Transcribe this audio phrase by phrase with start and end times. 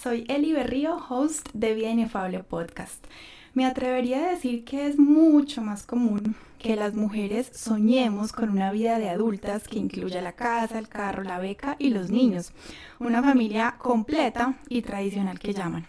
[0.00, 3.04] soy Eli Berrío, host de Vida Inefable Podcast.
[3.52, 8.72] Me atrevería a decir que es mucho más común que las mujeres soñemos con una
[8.72, 12.52] vida de adultas que incluya la casa, el carro, la beca y los niños.
[12.98, 15.86] Una familia completa y tradicional que llaman.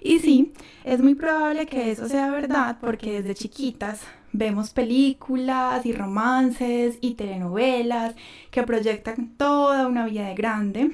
[0.00, 0.52] Y sí,
[0.82, 4.00] es muy probable que eso sea verdad porque desde chiquitas
[4.32, 8.16] vemos películas y romances y telenovelas
[8.50, 10.90] que proyectan toda una vida de grande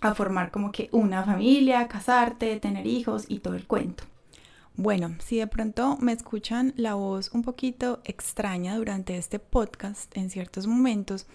[0.00, 4.04] a formar como que una familia, casarte, tener hijos y todo el cuento.
[4.76, 10.30] Bueno, si de pronto me escuchan la voz un poquito extraña durante este podcast en
[10.30, 11.26] ciertos momentos,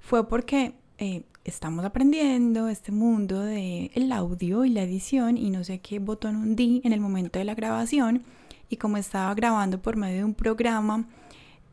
[0.00, 5.64] fue porque eh, estamos aprendiendo este mundo del el audio y la edición y no
[5.64, 8.22] sé qué botón hundí en el momento de la grabación
[8.70, 11.06] y como estaba grabando por medio de un programa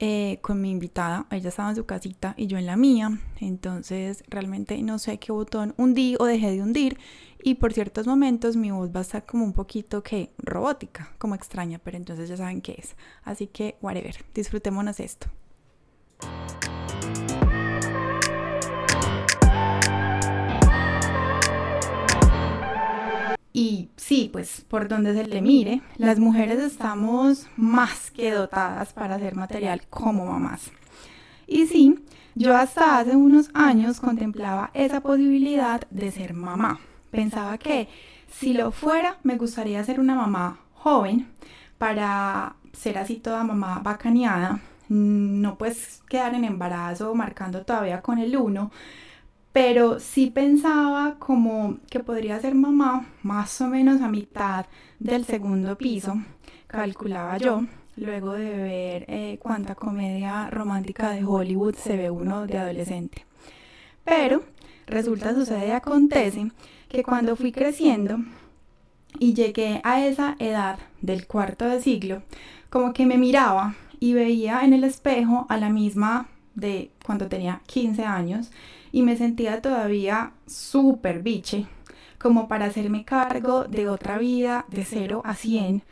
[0.04, 4.24] eh, con mi invitada, ella estaba en su casita y yo en la mía, entonces
[4.28, 6.98] realmente no sé qué botón hundí o dejé de hundir
[7.44, 11.36] y por ciertos momentos mi voz va a estar como un poquito que robótica, como
[11.36, 12.96] extraña, pero entonces ya saben qué es.
[13.24, 15.28] Así que, whatever, disfrutémonos esto.
[23.54, 29.16] Y sí, pues por donde se le mire, las mujeres estamos más que dotadas para
[29.16, 30.72] hacer material como mamás.
[31.48, 32.00] Y sí,
[32.34, 36.80] yo hasta hace unos años contemplaba esa posibilidad de ser mamá.
[37.12, 37.90] Pensaba que
[38.30, 41.28] si lo fuera, me gustaría ser una mamá joven
[41.78, 44.62] para ser así toda mamá bacaneada.
[44.88, 48.72] No pues quedar en embarazo marcando todavía con el uno,
[49.54, 54.66] pero sí pensaba como que podría ser mamá más o menos a mitad
[55.00, 56.16] del segundo piso,
[56.68, 57.64] calculaba yo,
[57.98, 63.26] luego de ver eh, cuánta comedia romántica de Hollywood se ve uno de adolescente.
[64.06, 64.44] Pero
[64.88, 66.52] resulta, sucede y acontece
[66.88, 68.20] que cuando fui creciendo
[69.20, 72.24] y llegué a esa edad del cuarto de siglo,
[72.70, 77.62] como que me miraba y veía en el espejo a la misma de cuando tenía
[77.68, 78.52] 15 años
[78.92, 81.68] y me sentía todavía súper biche,
[82.20, 85.84] como para hacerme cargo de otra vida de 0 a 100.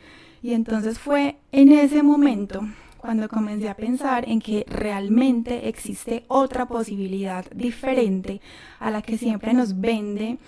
[0.42, 2.62] Y entonces fue en ese momento
[3.00, 8.40] cuando comencé a pensar en que realmente existe otra posibilidad diferente
[8.78, 10.38] a la que siempre nos vende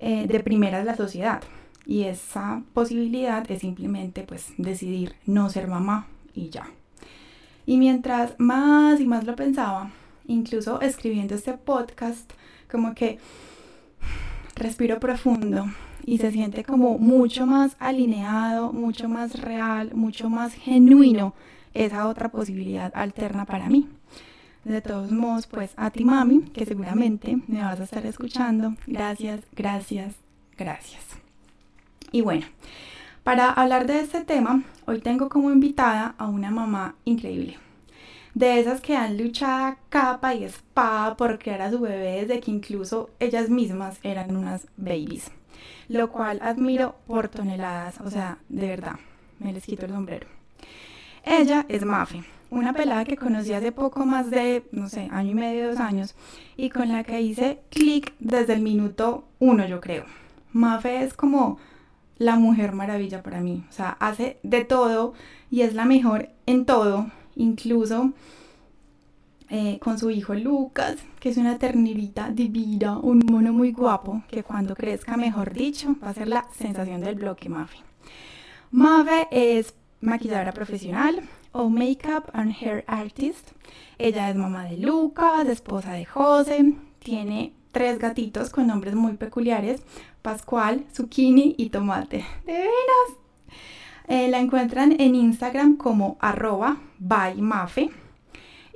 [0.00, 1.42] eh, de primera la sociedad.
[1.86, 6.66] Y esa posibilidad es simplemente pues decidir no ser mamá y ya.
[7.66, 9.90] Y mientras más y más lo pensaba,
[10.26, 12.32] incluso escribiendo este podcast,
[12.70, 13.18] como que
[14.56, 15.66] respiro profundo
[16.06, 21.34] y se siente como mucho más alineado, mucho más real, mucho más genuino
[21.72, 23.88] esa otra posibilidad alterna para mí.
[24.64, 29.40] De todos modos, pues a ti mami, que seguramente me vas a estar escuchando, gracias,
[29.54, 30.14] gracias,
[30.56, 31.04] gracias.
[32.12, 32.46] Y bueno,
[33.24, 37.58] para hablar de este tema, hoy tengo como invitada a una mamá increíble,
[38.34, 42.50] de esas que han luchado capa y espada por crear a su bebé desde que
[42.50, 45.30] incluso ellas mismas eran unas babies,
[45.88, 48.96] lo cual admiro por toneladas, o sea, de verdad,
[49.38, 50.26] me les quito el sombrero.
[51.24, 55.34] Ella es Mafe, una pelada que conocí hace poco más de, no sé, año y
[55.34, 56.14] medio, dos años,
[56.56, 60.04] y con la que hice clic desde el minuto uno, yo creo.
[60.52, 61.58] Mafe es como
[62.18, 65.14] la mujer maravilla para mí, o sea, hace de todo
[65.50, 68.12] y es la mejor en todo incluso
[69.50, 74.42] eh, con su hijo Lucas, que es una ternerita divina, un mono muy guapo, que
[74.42, 77.78] cuando crezca, mejor dicho, va a ser la sensación del bloque Mafe.
[78.70, 83.50] Mafe es maquilladora profesional o makeup and hair artist.
[83.98, 89.82] Ella es mamá de Lucas, esposa de José, tiene tres gatitos con nombres muy peculiares,
[90.22, 92.24] Pascual, Zucchini y Tomate.
[92.46, 92.64] ¡De
[94.08, 97.90] eh, la encuentran en Instagram como arroba bymafe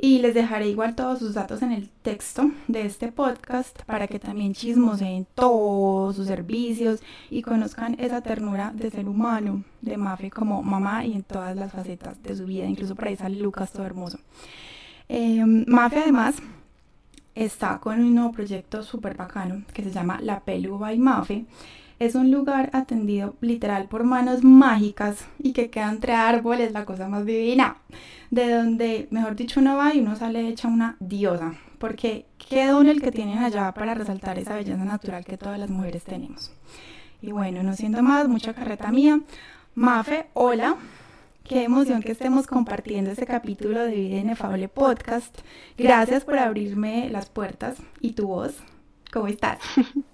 [0.01, 4.21] y les dejaré igual todos sus datos en el texto de este podcast para que
[4.21, 10.63] también chismoseen todos sus servicios y conozcan esa ternura de ser humano de Mafe como
[10.63, 13.85] mamá y en todas las facetas de su vida, incluso por ahí sale Lucas todo
[13.87, 14.19] hermoso.
[15.09, 16.37] Eh, Mafe además
[17.35, 21.45] está con un nuevo proyecto súper bacano que se llama La Pelu by Mafe
[21.99, 27.09] es un lugar atendido literal por manos mágicas y que queda entre árboles, la cosa
[27.09, 27.79] más divina.
[28.31, 31.55] De donde, mejor dicho, uno va y uno sale hecha una diosa.
[31.79, 35.71] Porque qué don el que tienen allá para resaltar esa belleza natural que todas las
[35.71, 36.53] mujeres tenemos.
[37.21, 39.21] Y bueno, no siendo más, mucha carreta mía.
[39.75, 40.77] Mafe, hola.
[41.45, 45.39] Qué emoción que estemos compartiendo este capítulo de Vida Inefable Podcast.
[45.79, 48.57] Gracias por abrirme las puertas y tu voz
[49.11, 49.59] ¿Cómo estás?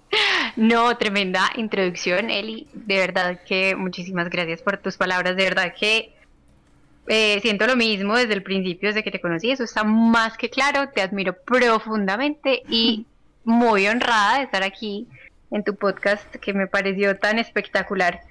[0.55, 2.67] No, tremenda introducción, Eli.
[2.73, 5.35] De verdad que muchísimas gracias por tus palabras.
[5.35, 6.13] De verdad que
[7.07, 9.51] eh, siento lo mismo desde el principio, desde que te conocí.
[9.51, 10.89] Eso está más que claro.
[10.89, 13.05] Te admiro profundamente y
[13.43, 15.07] muy honrada de estar aquí
[15.51, 18.21] en tu podcast que me pareció tan espectacular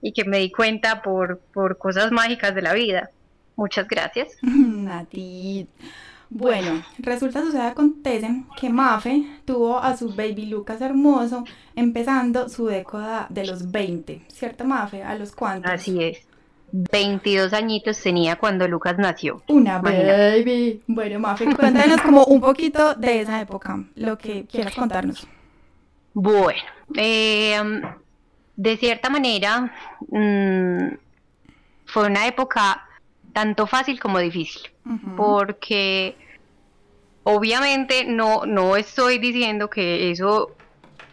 [0.00, 3.10] y que me di cuenta por, por cosas mágicas de la vida.
[3.56, 4.36] Muchas gracias.
[4.42, 5.68] Nati.
[6.34, 11.44] Bueno, resulta, sucede, acontece que Mafe tuvo a su baby Lucas hermoso
[11.76, 15.02] empezando su década de los 20, ¿cierto Mafe?
[15.02, 15.70] ¿A los cuantos?
[15.70, 16.26] Así es.
[16.72, 19.42] 22 añitos tenía cuando Lucas nació.
[19.48, 20.80] Una baby.
[20.86, 25.26] Bueno, Mafe, cuéntanos como un poquito de esa época, lo que quieras contarnos.
[26.14, 26.62] Bueno,
[26.96, 27.60] eh,
[28.56, 29.70] de cierta manera
[30.08, 30.94] mm,
[31.84, 32.88] fue una época
[33.32, 34.70] tanto fácil como difícil,
[35.16, 36.16] porque
[37.24, 40.54] obviamente no, no estoy diciendo que eso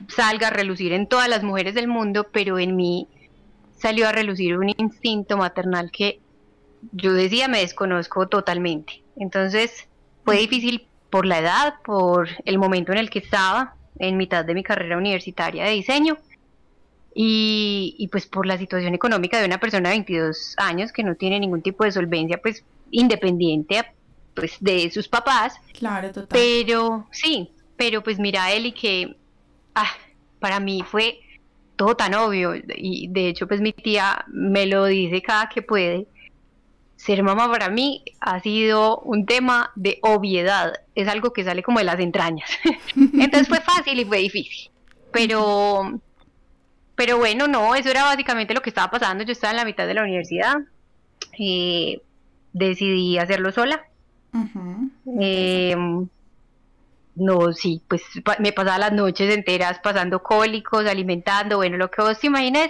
[0.08, 3.08] salga a relucir en todas las mujeres del mundo, pero en mí
[3.78, 6.20] salió a relucir un instinto maternal que
[6.92, 9.04] yo decía me desconozco totalmente.
[9.16, 9.88] Entonces
[10.24, 14.54] fue difícil por la edad, por el momento en el que estaba, en mitad de
[14.54, 16.18] mi carrera universitaria de diseño,
[17.14, 21.40] y, pues por la situación económica de una persona de 22 años que no tiene
[21.40, 23.86] ningún tipo de solvencia, pues independiente
[24.34, 25.56] pues de sus papás.
[25.78, 26.28] Claro, total.
[26.32, 29.18] Pero sí, pero pues mira, Eli, que
[29.76, 29.92] ah,
[30.40, 31.20] para mí fue
[31.76, 36.08] todo tan obvio y de hecho pues mi tía me lo dice cada que puede.
[36.96, 41.80] Ser mamá para mí ha sido un tema de obviedad, es algo que sale como
[41.80, 42.50] de las entrañas.
[42.96, 44.70] Entonces fue fácil y fue difícil.
[45.12, 46.02] Pero,
[47.00, 49.24] pero bueno, no, eso era básicamente lo que estaba pasando.
[49.24, 50.58] Yo estaba en la mitad de la universidad,
[51.40, 52.02] eh,
[52.52, 53.86] decidí hacerlo sola.
[57.16, 58.04] No, sí, pues
[58.40, 62.70] me pasaba las noches enteras pasando cólicos, alimentando, bueno, lo que vos te imagines.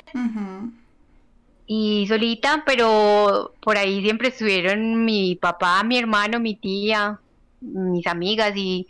[1.65, 7.19] Y solita, pero por ahí siempre estuvieron mi papá, mi hermano, mi tía,
[7.61, 8.85] mis amigas y,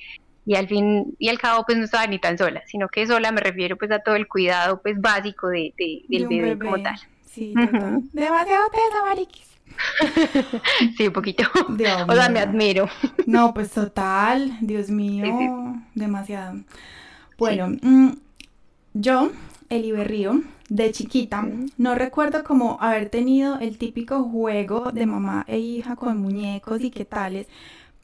[0.50, 3.32] y al fin y al cabo pues no estaba ni tan sola, sino que sola
[3.32, 5.76] me refiero pues a todo el cuidado pues básico de,
[6.08, 7.00] del bebé, como tal.
[7.28, 9.48] Sí, Demasiado tesa, mariquis.
[10.98, 11.44] sí, un poquito.
[12.08, 12.90] o sea, me admiro.
[13.28, 16.62] No, pues total, Dios mío, demasiado.
[17.38, 18.14] Bueno, mm,
[18.96, 19.30] yo,
[19.70, 21.48] Eli Berrío, de chiquita,
[21.78, 26.90] no recuerdo como haber tenido el típico juego de mamá e hija con muñecos y
[26.90, 27.46] qué tales,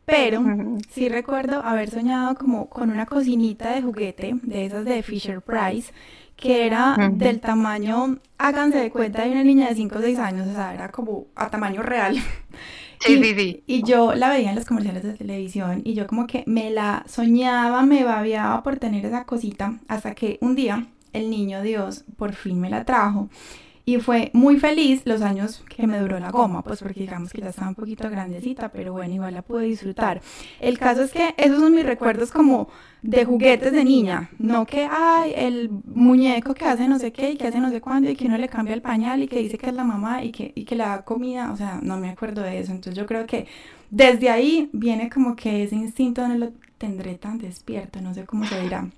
[0.06, 0.44] pero
[0.92, 5.92] sí recuerdo haber soñado como con una cocinita de juguete, de esas de Fisher Price,
[6.36, 10.48] que era del tamaño, háganse de cuenta, de una niña de 5 o 6 años,
[10.48, 12.18] o sea, era como a tamaño real.
[12.98, 13.64] Sí, y, sí, sí.
[13.68, 17.04] Y yo la veía en los comerciales de televisión y yo como que me la
[17.08, 22.34] soñaba, me babiaba por tener esa cosita, hasta que un día el niño Dios por
[22.34, 23.30] fin me la trajo
[23.86, 27.42] y fue muy feliz los años que me duró la goma, pues porque digamos que
[27.42, 30.22] ya estaba un poquito grandecita, pero bueno, igual la pude disfrutar.
[30.60, 32.68] El caso es que esos son mis recuerdos como
[33.04, 37.38] de juguetes de niña, no que hay el muñeco que hace no sé qué y
[37.38, 39.60] que hace no sé cuándo y que uno le cambia el pañal y que dice
[39.60, 42.10] que es la mamá y que, y que le da comida, o sea, no me
[42.10, 42.72] acuerdo de eso.
[42.72, 43.46] Entonces yo creo que
[43.92, 48.46] desde ahí viene como que ese instinto no lo tendré tan despierto, no sé cómo
[48.46, 48.90] se dirá.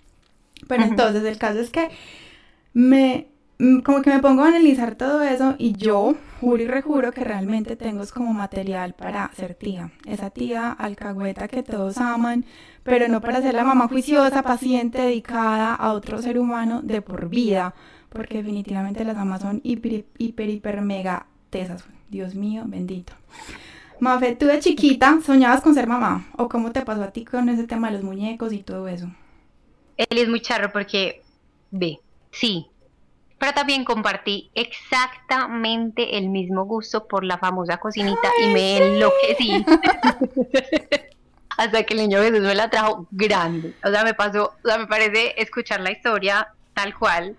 [0.70, 1.89] Pero entonces el caso es que
[2.74, 3.27] me
[3.84, 7.76] como que me pongo a analizar todo eso y yo juro y rejuro que realmente
[7.76, 9.92] tengo como material para ser tía.
[10.06, 12.46] Esa tía alcahueta que todos aman,
[12.84, 17.30] pero no para ser la mamá juiciosa, paciente, dedicada a otro ser humano de por
[17.30, 17.74] vida.
[18.10, 21.84] Porque definitivamente las mamás son hiper, hiper, hiper, mega tesas.
[22.10, 23.14] Dios mío, bendito.
[24.00, 26.28] Mafe, tú de chiquita soñabas con ser mamá.
[26.38, 29.08] ¿O cómo te pasó a ti con ese tema de los muñecos y todo eso?
[29.98, 31.24] Él es muy charro porque,
[31.72, 32.00] ve,
[32.32, 32.68] sí,
[33.39, 39.63] pero también compartí exactamente el mismo gusto por la famosa cocinita y me enloquecí.
[41.58, 43.74] Hasta que el niño Jesús me la trajo grande.
[43.84, 47.36] O sea, me pasó, o sea, me parece escuchar la historia tal cual.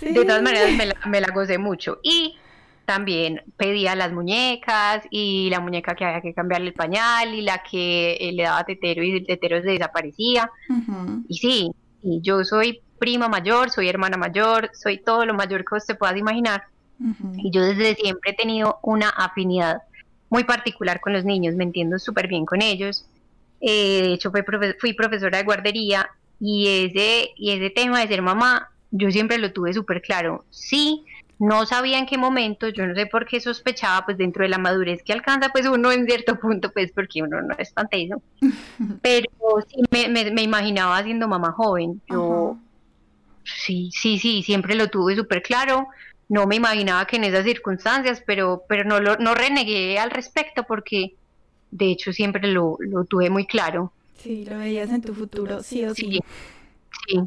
[0.00, 1.98] De todas maneras, me la, me la gocé mucho.
[2.02, 2.36] Y
[2.84, 7.62] también pedía las muñecas y la muñeca que había que cambiarle el pañal y la
[7.62, 10.50] que eh, le daba tetero y el tetero se desaparecía.
[11.28, 11.70] Y sí,
[12.02, 16.16] y yo soy prima mayor, soy hermana mayor, soy todo lo mayor que usted pueda
[16.16, 16.62] imaginar.
[17.38, 19.78] Y yo desde siempre he tenido una afinidad
[20.28, 23.06] muy particular con los niños, me entiendo súper bien con ellos.
[23.60, 24.42] Eh, de hecho, fui,
[24.78, 29.52] fui, profesora de guardería y ese, y ese tema de ser mamá, yo siempre lo
[29.52, 30.44] tuve súper claro.
[30.50, 31.04] Sí,
[31.40, 34.58] no sabía en qué momento, yo no sé por qué sospechaba, pues dentro de la
[34.58, 38.22] madurez que alcanza, pues uno en cierto punto, pues porque uno no es tan teso,
[39.02, 39.26] pero
[39.66, 42.58] sí me, imaginaba siendo mamá joven, yo
[43.44, 45.88] sí, sí, sí, siempre lo tuve súper claro,
[46.28, 50.64] no me imaginaba que en esas circunstancias, pero, pero no, lo, no renegué al respecto
[50.64, 51.16] porque
[51.70, 53.92] de hecho siempre lo, lo tuve muy claro.
[54.22, 56.20] Sí, lo veías en tu futuro, sí o sí.
[57.08, 57.20] Sí.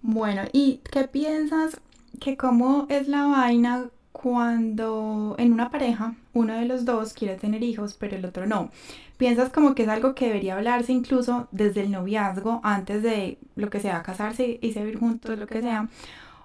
[0.00, 1.80] Bueno, ¿y qué piensas
[2.20, 7.62] que cómo es la vaina cuando en una pareja uno de los dos quiere tener
[7.62, 8.70] hijos, pero el otro no?
[9.16, 13.70] ¿Piensas como que es algo que debería hablarse incluso desde el noviazgo, antes de lo
[13.70, 15.88] que sea, casarse y vivir juntos, lo que sea?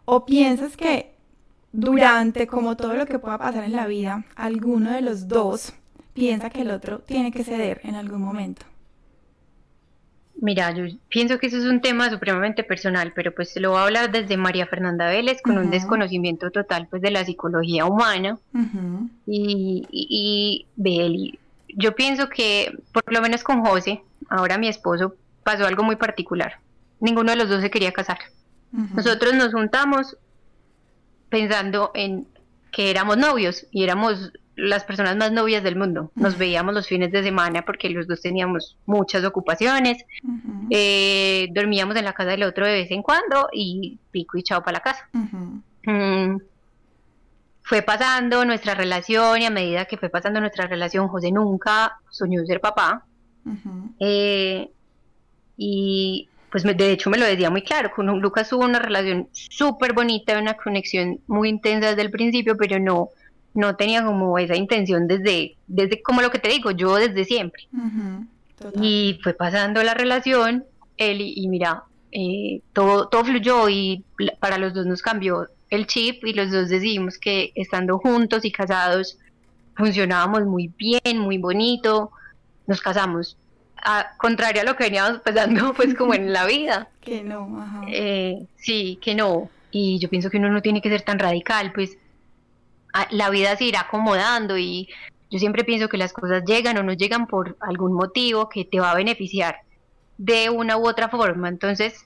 [0.05, 1.11] ¿O piensas que
[1.71, 5.73] durante, como todo lo que pueda pasar en la vida, alguno de los dos
[6.13, 8.65] piensa que el otro tiene que ceder en algún momento?
[10.39, 13.83] Mira, yo pienso que eso es un tema supremamente personal, pero pues lo voy a
[13.83, 18.37] hablar desde María Fernanda Vélez con un desconocimiento total pues de la psicología humana
[19.25, 21.39] y, y, y
[21.69, 26.59] yo pienso que por lo menos con José, ahora mi esposo, pasó algo muy particular.
[26.99, 28.19] Ninguno de los dos se quería casar.
[28.71, 30.17] Nosotros nos juntamos
[31.29, 32.27] pensando en
[32.71, 36.11] que éramos novios y éramos las personas más novias del mundo.
[36.15, 40.03] Nos veíamos los fines de semana porque los dos teníamos muchas ocupaciones.
[40.71, 44.63] Eh, dormíamos en la casa del otro de vez en cuando y pico y chao
[44.63, 45.07] para la casa.
[45.13, 46.37] Mm,
[47.61, 52.43] fue pasando nuestra relación y a medida que fue pasando nuestra relación, José nunca soñó
[52.45, 53.05] ser papá.
[53.99, 54.71] Eh,
[55.55, 59.93] y pues de hecho me lo decía muy claro, con Lucas tuvo una relación súper
[59.93, 63.09] bonita, una conexión muy intensa desde el principio, pero no
[63.57, 67.67] no tenía como esa intención desde, desde como lo que te digo, yo desde siempre.
[68.79, 70.63] y fue pasando la relación,
[70.97, 74.03] él y, mira, eh, todo, todo fluyó y
[74.39, 78.51] para los dos nos cambió el chip y los dos decidimos que estando juntos y
[78.51, 79.17] casados
[79.75, 82.11] funcionábamos muy bien, muy bonito,
[82.67, 83.37] nos casamos.
[83.83, 86.89] A, contrario a lo que veníamos pasando pues como en la vida.
[87.01, 87.85] Que no, ajá.
[87.87, 89.49] Eh, sí, que no.
[89.71, 91.97] Y yo pienso que uno no tiene que ser tan radical, pues
[93.11, 94.89] la vida se irá acomodando y
[95.29, 98.79] yo siempre pienso que las cosas llegan o no llegan por algún motivo que te
[98.79, 99.57] va a beneficiar
[100.17, 101.49] de una u otra forma.
[101.49, 102.05] Entonces,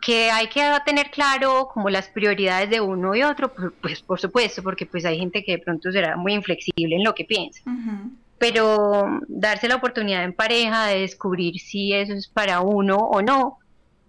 [0.00, 4.18] que hay que tener claro como las prioridades de uno y otro, pues, pues por
[4.18, 7.62] supuesto, porque pues hay gente que de pronto será muy inflexible en lo que piensa.
[8.38, 13.58] Pero darse la oportunidad en pareja de descubrir si eso es para uno o no,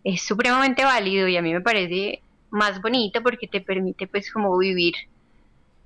[0.03, 4.58] es supremamente válido y a mí me parece más bonito porque te permite pues como
[4.58, 4.94] vivir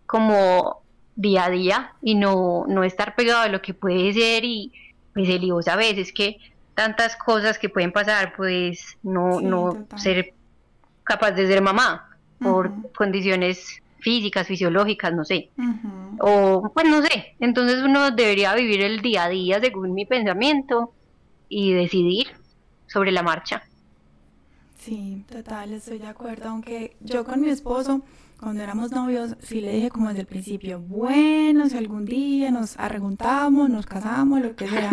[0.05, 0.81] como
[1.15, 4.71] día a día y no, no estar pegado a lo que puede ser y
[5.13, 6.38] pues el vos a veces que
[6.74, 10.33] tantas cosas que pueden pasar pues no, no ser
[11.03, 12.09] capaz de ser mamá
[12.39, 15.50] por condiciones físicas, fisiológicas, no sé.
[16.19, 17.35] O pues no sé.
[17.39, 20.93] Entonces uno debería vivir el día a día según mi pensamiento
[21.50, 22.27] y decidir
[22.88, 23.63] sobre la marcha.
[24.86, 26.50] Sí, total, estoy de acuerdo.
[26.50, 28.04] Aunque yo con mi esposo
[28.39, 32.77] cuando éramos novios, sí le dije como desde el principio, bueno, si algún día nos
[32.77, 34.92] arreguntamos, nos casamos, lo que sea.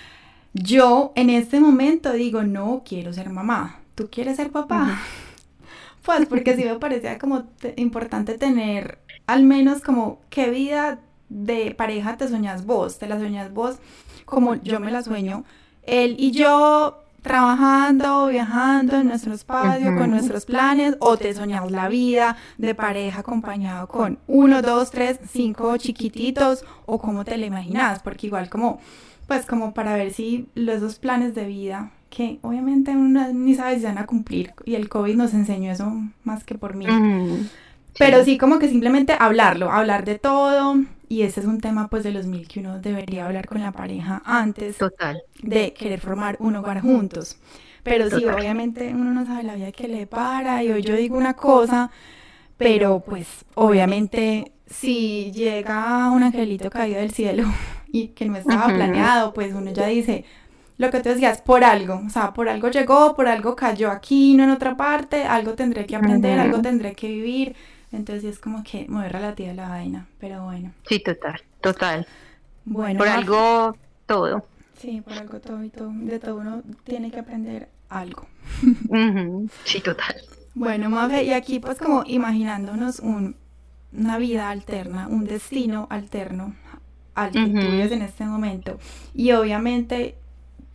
[0.54, 3.80] Yo en este momento digo, no quiero ser mamá.
[3.94, 4.98] ¿Tú quieres ser papá?
[6.04, 7.44] Pues porque sí me parecía como
[7.76, 13.54] importante tener al menos como qué vida de pareja te soñas vos, te la soñas
[13.54, 13.78] vos
[14.26, 15.44] como yo me la sueño.
[15.82, 21.88] Él y yo trabajando, viajando en nuestro espacio, con nuestros planes, o te soñas la
[21.88, 28.02] vida de pareja acompañado con uno, dos, tres, cinco chiquititos, o cómo te la imaginas,
[28.02, 28.78] porque igual como,
[29.26, 33.78] pues como para ver si los dos planes de vida, que obviamente uno ni sabe
[33.78, 35.90] si van a cumplir, y el COVID nos enseñó eso
[36.24, 36.86] más que por mí.
[37.98, 40.76] Pero sí como que simplemente hablarlo, hablar de todo,
[41.14, 43.70] y ese es un tema pues de los mil que uno debería hablar con la
[43.70, 45.22] pareja antes Total.
[45.40, 47.38] de querer formar un hogar juntos.
[47.84, 51.16] Pero sí, obviamente uno no sabe la vida que le para y hoy yo digo
[51.16, 51.92] una cosa,
[52.56, 57.44] pero pues obviamente si llega un angelito caído del cielo
[57.86, 60.24] y que no estaba planeado, pues uno ya dice,
[60.78, 64.34] lo que tú decías, por algo, o sea, por algo llegó, por algo cayó aquí,
[64.34, 67.54] no en otra parte, algo tendré que aprender, algo tendré que vivir,
[67.96, 70.72] entonces es como que muy relativa la vaina, pero bueno.
[70.88, 72.06] Sí, total, total.
[72.64, 74.46] Bueno, por algo todo.
[74.78, 75.90] Sí, por algo todo y todo.
[75.92, 78.26] De todo uno tiene que aprender algo.
[79.64, 80.16] Sí, total.
[80.54, 83.36] Bueno, Mafe, y aquí pues como imaginándonos un,
[83.92, 86.54] una vida alterna, un destino alterno
[87.14, 88.78] al que tú vives en este momento.
[89.14, 90.16] Y obviamente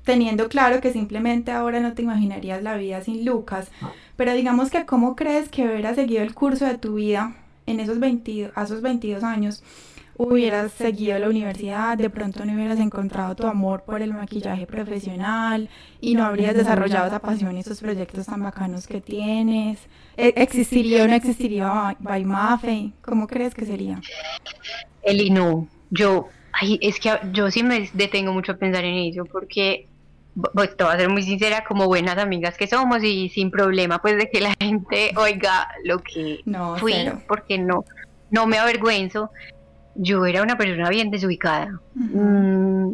[0.03, 3.71] teniendo claro que simplemente ahora no te imaginarías la vida sin Lucas,
[4.15, 7.99] pero digamos que cómo crees que hubieras seguido el curso de tu vida en esos
[7.99, 9.63] 22, a esos 22 años,
[10.19, 15.69] hubieras seguido la universidad, de pronto no hubieras encontrado tu amor por el maquillaje profesional
[16.01, 19.79] y no habrías desarrollado esa pasión y esos proyectos tan bacanos que tienes.
[20.17, 22.91] ¿E-, ¿Existiría o no existiría Baimafe?
[23.01, 24.01] ¿Cómo crees que sería?
[25.03, 25.69] Eli, no.
[25.89, 29.87] Yo, ay, es que yo sí me detengo mucho a pensar en ello porque
[30.53, 34.01] pues te voy a ser muy sincera, como buenas amigas que somos y sin problema
[34.01, 36.93] pues de que la gente oiga lo que no, fui,
[37.27, 37.85] porque no,
[38.31, 39.31] no me avergüenzo
[40.01, 41.79] yo era una persona bien desubicada.
[41.93, 42.93] Mm,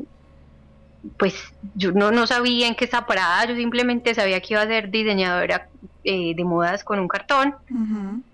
[1.17, 1.35] pues
[1.75, 4.89] yo no, no sabía en qué estaba parada, yo simplemente sabía que iba a ser
[4.89, 5.69] diseñadora
[6.03, 7.55] eh, de modas con un cartón.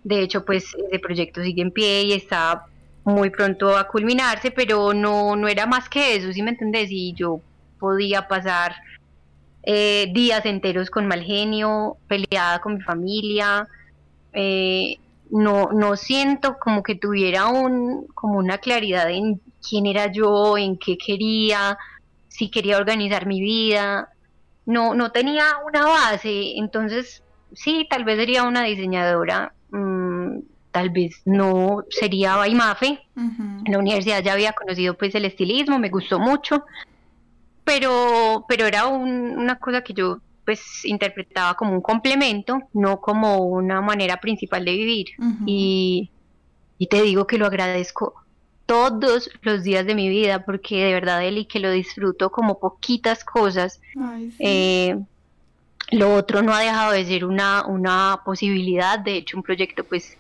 [0.04, 2.66] De hecho, pues ese proyecto sigue en pie y está
[3.04, 6.88] muy pronto a culminarse, pero no, no era más que eso, ¿sí me entendés?
[6.92, 7.42] Y yo
[7.80, 8.76] podía pasar
[9.64, 13.68] eh, días enteros con mal genio, peleada con mi familia,
[14.34, 14.98] eh,
[15.30, 20.78] no, no siento como que tuviera un, como una claridad en quién era yo, en
[20.78, 21.78] qué quería,
[22.28, 24.10] si quería organizar mi vida.
[24.66, 30.40] No, no tenía una base, entonces sí, tal vez sería una diseñadora, mm,
[30.72, 33.00] tal vez no sería Baimafe.
[33.16, 36.64] En la universidad ya había conocido pues el estilismo, me gustó mucho,
[37.64, 43.82] pero, pero era una cosa que yo pues interpretaba como un complemento, no como una
[43.82, 45.08] manera principal de vivir.
[45.46, 46.10] y,
[46.90, 48.16] te digo que lo agradezco
[48.66, 53.24] todos los días de mi vida, porque de verdad, Eli, que lo disfruto como poquitas
[53.24, 53.80] cosas.
[54.40, 54.98] Eh,
[55.92, 60.18] lo otro no ha dejado de ser una, una posibilidad, de hecho un proyecto pues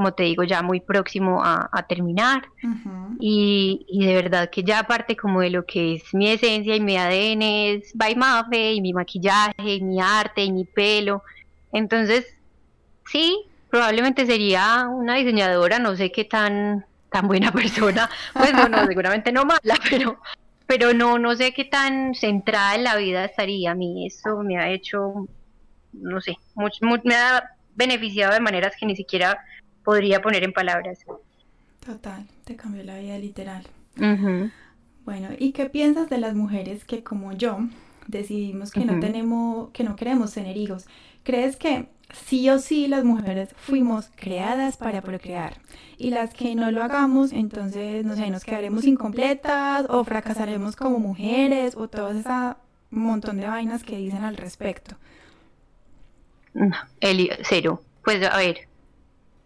[0.00, 2.42] como te digo, ya muy próximo a, terminar.
[3.18, 6.96] y, de verdad que ya aparte como de lo que es mi esencia y mi
[6.96, 11.22] ADN es by Mafe y mi maquillaje y mi arte y mi pelo.
[11.70, 12.34] Entonces,
[13.12, 19.32] sí, probablemente sería una diseñadora, no sé qué tan, tan buena persona, pues bueno, seguramente
[19.32, 20.18] no mala, pero,
[20.66, 23.72] pero no, no sé qué tan centrada en la vida estaría.
[23.72, 25.28] A mí eso me ha hecho,
[25.92, 26.38] no sé,
[27.04, 29.38] me ha beneficiado de maneras que ni siquiera
[29.84, 31.04] podría poner en palabras.
[31.84, 33.66] Total, te cambió la vida literal.
[35.04, 37.58] Bueno, ¿y qué piensas de las mujeres que como yo
[38.06, 40.86] decidimos que no tenemos, que no queremos tener hijos?
[41.22, 45.58] ¿Crees que sí o sí las mujeres fuimos creadas para procrear
[45.96, 50.98] y las que no lo hagamos, entonces, no sé, nos quedaremos incompletas o fracasaremos como
[50.98, 52.28] mujeres o todo ese
[52.90, 54.96] montón de vainas que dicen al respecto?
[57.00, 57.82] Eli, cero.
[58.02, 58.66] Pues a ver,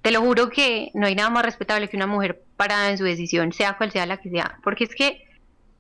[0.04, 3.04] te lo juro que no hay nada más respetable que una mujer parada en su
[3.04, 5.24] decisión, sea cual sea la que sea, porque es que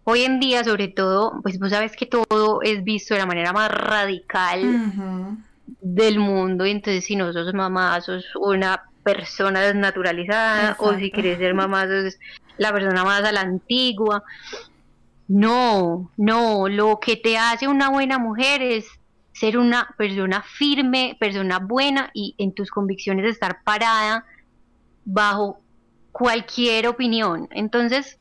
[0.04, 3.52] hoy en día, sobre todo, pues vos sabes que todo es visto de la manera
[3.52, 4.62] más radical
[5.82, 11.36] del mundo, y entonces si no sos mamá, sos una persona desnaturalizada, o si quieres
[11.36, 12.16] ser mamá, sos
[12.56, 14.24] la persona más a la antigua.
[15.28, 18.86] No, no, lo que te hace una buena mujer es
[19.34, 24.24] ser una persona firme, persona buena y en tus convicciones estar parada
[25.04, 25.60] bajo
[26.12, 27.48] cualquier opinión.
[27.50, 28.18] Entonces,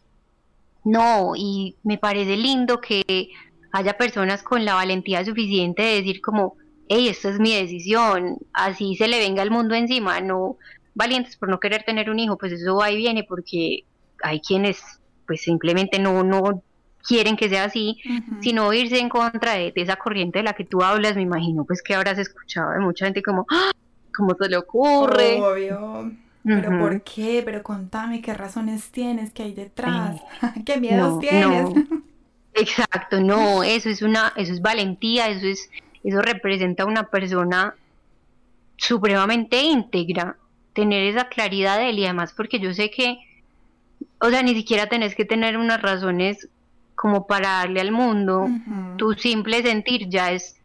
[0.84, 3.30] no, y me parece lindo que
[3.72, 6.58] haya personas con la valentía suficiente de decir como,
[6.90, 10.58] hey, esta es mi decisión, así se le venga el mundo encima, no
[10.96, 13.86] valientes por no querer tener un hijo, pues eso va y viene porque
[14.24, 14.82] hay quienes
[15.26, 16.64] pues simplemente no, no
[17.06, 18.00] quieren que sea así,
[18.42, 21.84] sino irse en contra de, esa corriente de la que tú hablas, me imagino pues
[21.84, 23.72] que habrás escuchado de mucha gente como, ¡Ah!
[24.16, 25.42] ¿cómo te le ocurre?
[25.42, 26.12] Obvio.
[26.46, 27.42] Pero ¿por qué?
[27.46, 30.22] Pero contame qué razones tienes, qué hay detrás,
[30.66, 31.70] qué miedos tienes.
[32.54, 35.70] Exacto, no, eso es una, eso es valentía, eso es,
[36.04, 37.76] eso representa una persona
[38.78, 40.38] supremamente íntegra,
[40.74, 43.18] tener esa claridad de él y además porque yo sé que,
[44.20, 46.50] o sea, ni siquiera tenés que tener unas razones
[47.04, 48.48] como para darle al mundo,
[48.96, 50.56] tu simple sentir ya es,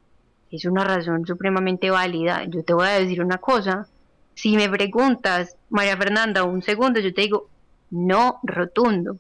[0.52, 2.44] es una razón supremamente válida.
[2.46, 3.88] Yo te voy a decir una cosa,
[4.36, 7.48] si me preguntas, María Fernanda, un segundo, yo te digo,
[7.90, 9.16] no rotundo.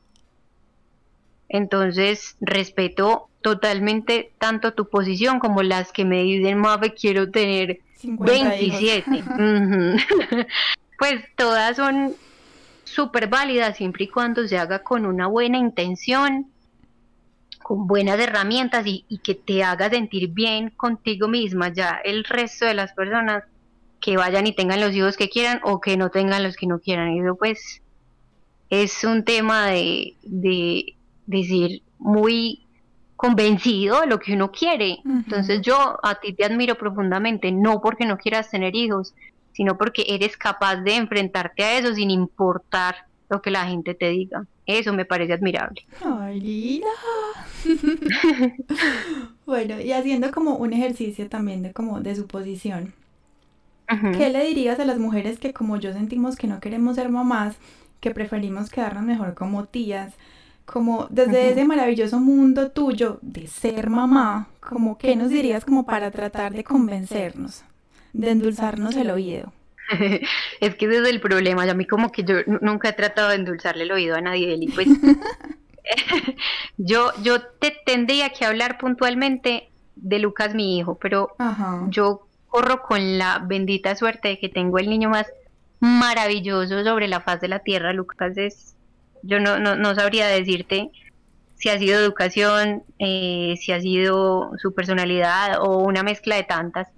[1.48, 9.24] Entonces, respeto totalmente tanto tu posición como las que me dicen, Mafe, quiero tener 27.
[11.00, 12.14] pues todas son
[12.84, 16.52] súper válidas siempre y cuando se haga con una buena intención
[17.68, 22.72] con buenas herramientas y, que te haga sentir bien contigo misma, ya el resto de
[22.72, 23.44] las personas
[24.00, 26.78] que vayan y tengan los hijos que quieran o que no tengan los que no
[26.78, 27.08] quieran.
[27.08, 27.82] Eso pues
[28.70, 32.66] es un tema de, de decir muy
[33.16, 35.00] convencido de lo que uno quiere.
[35.04, 39.12] Entonces yo a ti te admiro profundamente, no porque no quieras tener hijos,
[39.52, 44.08] sino porque eres capaz de enfrentarte a eso sin importar lo que la gente te
[44.10, 44.46] diga.
[44.66, 45.84] Eso me parece admirable.
[46.04, 46.86] Ay, Lila.
[49.46, 52.94] bueno, y haciendo como un ejercicio también de como de suposición.
[54.16, 57.56] ¿Qué le dirías a las mujeres que como yo sentimos que no queremos ser mamás,
[58.00, 60.12] que preferimos quedarnos mejor como tías?
[60.66, 66.10] Como desde ese maravilloso mundo tuyo de ser mamá, como qué nos dirías como para
[66.10, 67.64] tratar de convencernos,
[68.12, 69.50] de endulzarnos el oído.
[70.60, 71.62] es que ese es el problema.
[71.62, 74.56] a mí como que yo nunca he tratado de endulzarle el oído a nadie.
[74.60, 74.88] Y pues
[76.76, 81.34] yo, yo te tendría que hablar puntualmente de Lucas, mi hijo, pero
[81.88, 85.26] yo corro con la bendita suerte de que tengo el niño más
[85.80, 87.92] maravilloso sobre la faz de la tierra.
[87.92, 88.76] Lucas es,
[89.22, 90.90] yo no, no, sabría decirte
[91.56, 96.88] si ha sido educación, eh, si ha sido su personalidad o una mezcla de tantas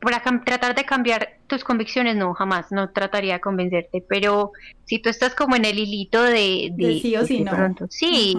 [0.00, 4.52] para tratar de cambiar tus convicciones, no, jamás, no trataría de convencerte, pero
[4.84, 6.70] si tú estás como en el hilito de...
[6.72, 7.52] de, sí o sí, no.
[7.52, 8.36] Pronto, sí,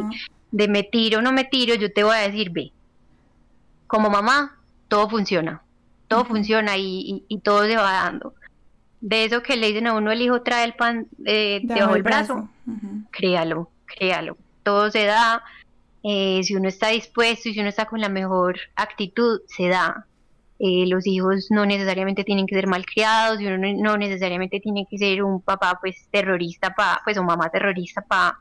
[0.51, 2.71] de me tiro o no me tiro, yo te voy a decir, ve,
[3.87, 4.57] como mamá,
[4.87, 5.61] todo funciona,
[6.07, 8.33] todo funciona y, todo se va dando.
[8.99, 12.03] De eso que le dicen a uno, el hijo trae el pan eh, debajo del
[12.03, 12.49] brazo,
[13.11, 15.43] créalo, créalo, todo se da,
[16.03, 20.05] eh, si uno está dispuesto y si uno está con la mejor actitud, se da
[20.59, 24.97] eh, los hijos no necesariamente tienen que ser malcriados y uno no, necesariamente tiene que
[24.97, 28.37] ser un papá pues terrorista pa, pues o mamá terrorista para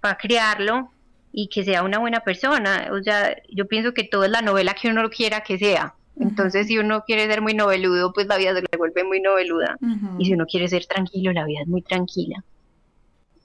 [0.00, 0.90] pa criarlo
[1.32, 2.88] y que sea una buena persona.
[2.92, 5.94] O sea yo pienso que todo es la novela que uno quiera que sea.
[6.18, 9.76] Entonces si uno quiere ser muy noveludo pues la vida se le vuelve muy noveluda.
[10.18, 12.42] Y si uno quiere ser tranquilo la vida es muy tranquila.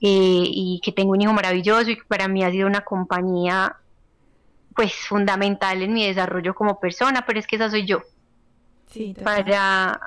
[0.02, 3.76] Eh, y que tengo un hijo maravilloso y que para mí ha sido una compañía
[4.74, 8.02] pues fundamental en mi desarrollo como persona, pero es que esa soy yo.
[8.90, 10.00] Sí, Para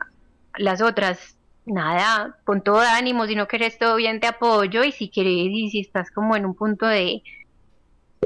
[0.57, 5.09] las otras, nada, con todo ánimo, si no quieres todo bien te apoyo y si
[5.09, 7.23] quieres y si estás como en un punto de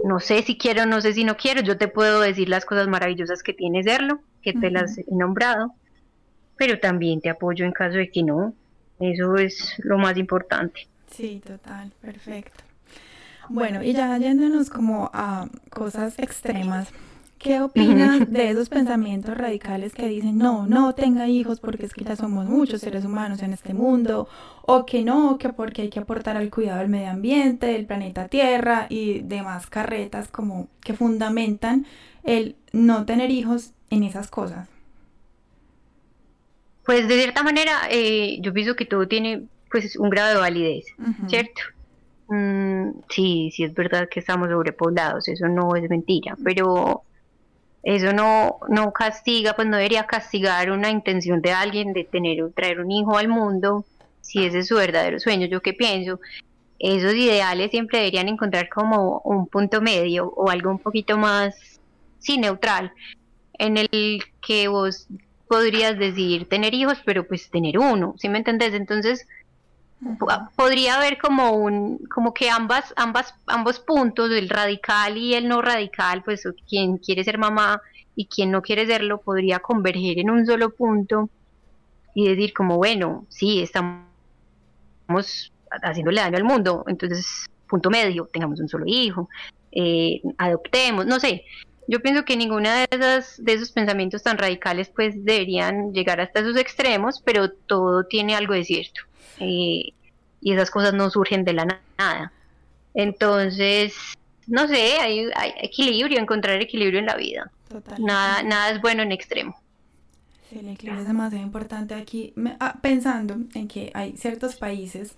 [0.04, 2.88] no sé si quiero, no sé si no quiero, yo te puedo decir las cosas
[2.88, 5.74] maravillosas que tiene serlo, que te las he nombrado,
[6.56, 8.54] pero también te apoyo en caso de que no,
[9.00, 10.88] eso es lo más importante.
[11.12, 12.64] Sí, total, perfecto.
[13.50, 16.90] Bueno, y ya yéndonos como a cosas extremas,
[17.38, 22.04] ¿qué opinas de esos pensamientos radicales que dicen, no, no tenga hijos porque es que
[22.04, 24.28] ya somos muchos seres humanos en este mundo,
[24.64, 28.28] o que no, que porque hay que aportar al cuidado del medio ambiente, del planeta
[28.28, 31.86] Tierra y demás carretas como que fundamentan
[32.24, 34.68] el no tener hijos en esas cosas?
[36.86, 40.86] Pues de cierta manera, eh, yo pienso que todo tiene pues un grado de validez,
[41.28, 41.62] ¿cierto?
[42.28, 47.04] Mm, sí, sí es verdad que estamos sobrepoblados, eso no es mentira, pero
[47.84, 52.82] eso no, no castiga, pues no debería castigar una intención de alguien de tener traer
[52.82, 53.86] un hijo al mundo,
[54.22, 55.48] si ese es su verdadero sueño.
[55.48, 56.20] Yo qué pienso,
[56.80, 61.80] esos ideales siempre deberían encontrar como un punto medio o algo un poquito más,
[62.20, 62.92] sí, neutral,
[63.54, 63.90] en el
[64.46, 65.08] que vos
[65.48, 68.74] podrías decidir tener hijos, pero pues tener uno, ¿sí me entendés?
[68.74, 69.28] Entonces,
[70.56, 75.62] podría haber como un como que ambas ambas ambos puntos el radical y el no
[75.62, 77.82] radical pues quien quiere ser mamá
[78.16, 81.30] y quien no quiere serlo podría converger en un solo punto
[82.14, 84.06] y decir como bueno sí estamos
[85.82, 89.30] haciéndole daño al mundo entonces punto medio tengamos un solo hijo
[89.72, 91.44] eh, adoptemos no sé.
[91.90, 96.42] Yo pienso que ninguna de esas de esos pensamientos tan radicales pues deberían llegar hasta
[96.42, 99.07] esos extremos pero todo tiene algo de cierto
[99.40, 99.94] y
[100.42, 101.66] esas cosas no surgen de la
[101.98, 102.32] nada.
[102.94, 103.94] Entonces,
[104.48, 105.30] no sé, hay,
[105.62, 107.52] equilibrio, encontrar equilibrio en la vida.
[108.00, 109.60] Nada, nada es bueno en extremo.
[110.50, 112.34] Sí, el equilibrio es demasiado importante aquí.
[112.60, 115.16] Ah, pensando en que hay ciertos países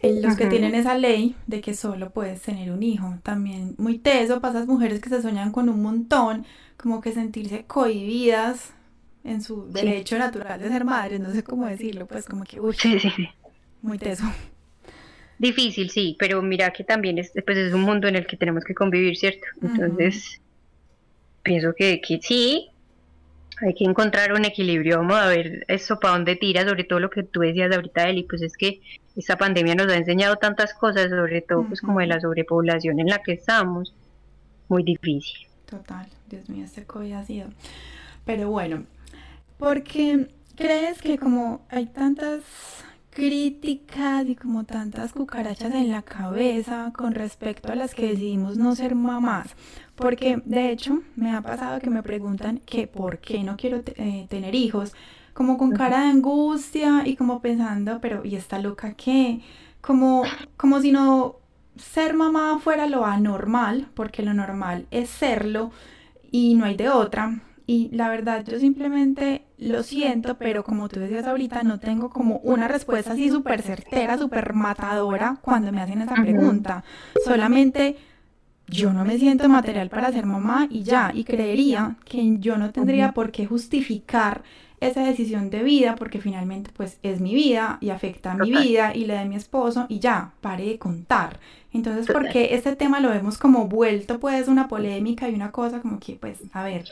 [0.00, 3.18] en los que tienen esa ley de que solo puedes tener un hijo.
[3.22, 7.64] También muy teso para esas mujeres que se soñan con un montón, como que sentirse
[7.64, 8.72] cohibidas
[9.24, 12.74] en su derecho natural de ser madres, no sé cómo decirlo, pues como que, uy,
[12.74, 13.10] sí, sí,
[13.82, 14.24] muy teso.
[15.38, 18.64] Difícil, sí, pero mira que también es, pues es un mundo en el que tenemos
[18.64, 19.46] que convivir, ¿cierto?
[19.62, 20.40] Entonces,
[21.42, 22.68] pienso que, que sí,
[23.62, 24.98] hay que encontrar un equilibrio.
[24.98, 28.24] Vamos a ver eso para dónde tira, sobre todo lo que tú decías ahorita, Eli,
[28.24, 28.80] pues es que
[29.16, 33.06] esta pandemia nos ha enseñado tantas cosas, sobre todo pues como de la sobrepoblación en
[33.06, 33.94] la que estamos.
[34.68, 35.46] Muy difícil.
[35.66, 37.48] Total, Dios mío, este COVID ha sido.
[38.24, 38.84] Pero bueno,
[39.60, 42.40] porque crees que como hay tantas
[43.10, 48.74] críticas y como tantas cucarachas en la cabeza con respecto a las que decidimos no
[48.74, 49.54] ser mamás.
[49.96, 54.26] Porque de hecho me ha pasado que me preguntan que por qué no quiero eh,
[54.30, 54.94] tener hijos,
[55.34, 59.42] como con cara de angustia y como pensando, pero ¿y esta loca qué?
[59.82, 60.22] Como,
[60.56, 61.36] como si no
[61.76, 65.70] ser mamá fuera lo anormal, porque lo normal es serlo
[66.30, 67.42] y no hay de otra.
[67.70, 72.38] Y la verdad, yo simplemente lo siento, pero como tú decías ahorita, no tengo como
[72.38, 76.82] una respuesta así súper certera, súper matadora cuando me hacen esa pregunta.
[77.24, 77.96] Solamente
[78.66, 82.72] yo no me siento material para ser mamá y ya, y creería que yo no
[82.72, 84.42] tendría por qué justificar
[84.80, 88.96] esa decisión de vida porque finalmente pues es mi vida y afecta a mi vida
[88.96, 91.38] y la de mi esposo y ya, pare de contar.
[91.72, 96.00] Entonces, porque este tema lo vemos como vuelto pues una polémica y una cosa como
[96.00, 96.86] que pues, a ver.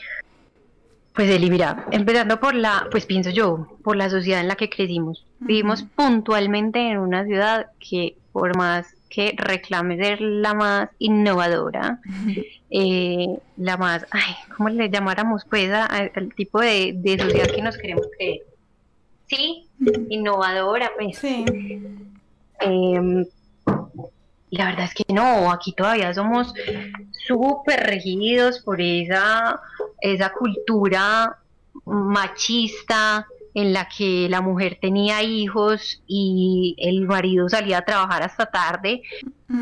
[1.19, 4.69] Pues Eli, mira, empezando por la, pues pienso yo, por la sociedad en la que
[4.69, 5.25] crecimos.
[5.41, 11.99] Vivimos puntualmente en una ciudad que por más que reclame ser la más innovadora,
[12.69, 18.07] eh, la más, ay, ¿cómo le llamáramos pues al tipo de, sociedad que nos queremos
[18.17, 18.39] creer?
[19.27, 19.67] Sí,
[20.07, 21.17] innovadora, pues.
[21.17, 21.43] Sí.
[22.61, 23.25] Em,
[24.51, 26.53] la verdad es que no, aquí todavía somos
[27.27, 29.61] súper regidos por esa,
[30.01, 31.37] esa cultura
[31.85, 38.45] machista, en la que la mujer tenía hijos y el marido salía a trabajar hasta
[38.45, 39.01] tarde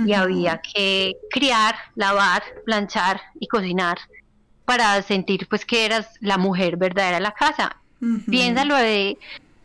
[0.05, 3.97] y había que criar, lavar, planchar y cocinar
[4.65, 7.77] para sentir pues que eras la mujer verdadera de la casa.
[8.29, 9.17] Piénsalo de,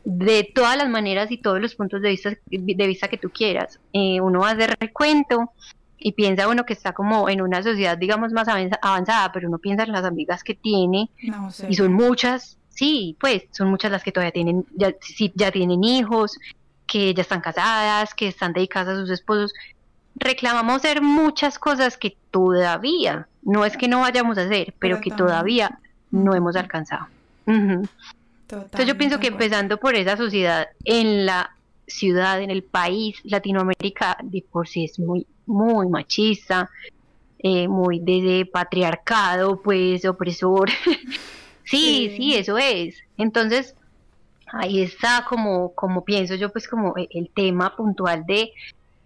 [0.05, 3.81] de todas las maneras y todos los puntos de vista, de vista que tú quieras.
[3.93, 5.53] Eh, uno hacer recuento
[5.99, 9.85] y piensa uno que está como en una sociedad digamos más avanzada, pero uno piensa
[9.85, 11.11] en las amigas que tiene
[11.69, 14.95] y son muchas Sí, pues son muchas las que todavía tienen, ya,
[15.35, 16.39] ya tienen hijos,
[16.87, 19.53] que ya están casadas, que están dedicadas a sus esposos.
[20.15, 25.11] Reclamamos hacer muchas cosas que todavía, no es que no vayamos a hacer, pero que
[25.11, 25.79] todavía
[26.11, 27.07] no hemos alcanzado.
[28.53, 34.19] Entonces yo pienso que empezando por esa sociedad en la ciudad, en el país, Latinoamérica
[34.23, 36.71] de por sí es muy, muy machista,
[37.39, 40.71] eh, muy de patriarcado, pues opresor.
[41.65, 42.97] Sí, sí, eso es.
[43.17, 43.75] Entonces,
[44.53, 48.53] ahí está como, como pienso yo, pues como e, el tema puntual de,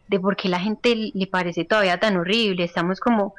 [0.09, 2.64] de por qué la gente le parece todavía tan horrible.
[2.64, 3.35] Estamos como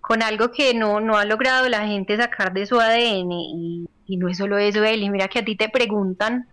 [0.00, 4.28] con algo que no, no ha logrado la gente sacar de su ADN y, no
[4.28, 5.10] es solo eso, Eli.
[5.10, 6.46] Mira que a ti te preguntan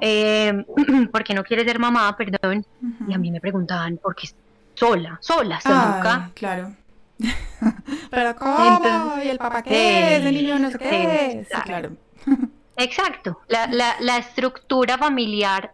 [0.00, 0.64] eh,
[1.12, 2.64] por qué no quieres ser mamá, perdón,
[3.08, 4.28] y a mí me preguntaban por qué
[4.74, 6.30] sola, sola, nunca.
[6.34, 6.72] Claro.
[8.10, 9.22] Pero ¿cómo?
[9.24, 10.24] ¿Y el papá qué es?
[10.24, 11.48] ¿El niño no sé qué es?
[11.64, 11.92] claro.
[12.76, 13.40] Exacto.
[13.48, 15.72] La, la, la estructura familiar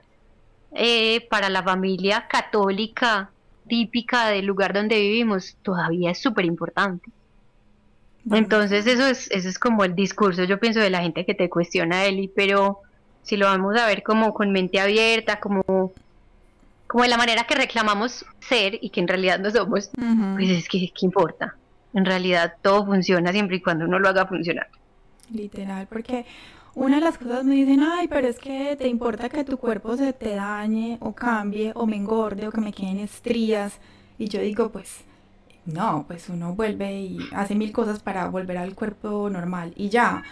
[0.72, 3.31] eh, para la familia católica
[3.68, 7.11] típica del lugar donde vivimos todavía es súper importante.
[8.31, 11.51] Entonces eso es, eso es como el discurso, yo pienso, de la gente que te
[11.51, 12.79] cuestiona, Eli, pero
[13.23, 15.93] si lo vamos a ver como con mente abierta, como
[16.93, 19.91] como de la manera que reclamamos ser y que en realidad no somos,
[20.35, 21.57] pues es que, ¿qué importa?
[21.95, 24.69] En realidad todo funciona siempre y cuando uno lo haga funcionar.
[25.33, 26.27] Literal, porque
[26.75, 29.97] una de las cosas me dicen, ay, pero es que te importa que tu cuerpo
[29.97, 33.79] se te dañe o cambie o me engorde o que me queden estrías.
[34.19, 35.03] Y yo digo, pues
[35.64, 40.25] no, pues uno vuelve y hace mil cosas para volver al cuerpo normal y ya.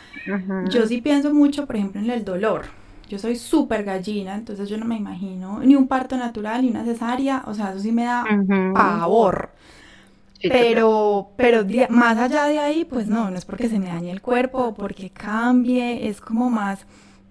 [0.60, 2.66] Yo sí pienso mucho, por ejemplo, en el dolor.
[3.08, 6.84] Yo soy súper gallina, entonces yo no me imagino ni un parto natural ni una
[6.84, 8.32] cesárea, o sea, eso sí me da
[8.72, 9.52] pavor.
[10.46, 14.22] pero, pero más allá de ahí, pues no, no es porque se me dañe el
[14.22, 16.86] cuerpo o porque cambie, es como más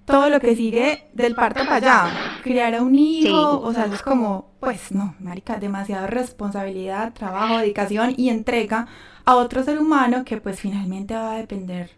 [0.10, 2.41] todo lo que sigue del parto para allá.
[2.41, 8.15] Criar a un hijo, o sea, es como, pues no, marica, demasiada responsabilidad, trabajo, dedicación
[8.17, 8.88] y entrega
[9.24, 11.91] a otro ser humano que pues finalmente va a depender